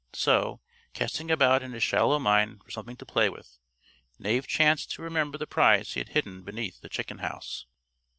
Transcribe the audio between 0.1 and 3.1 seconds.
So, casting about in his shallow mind for something to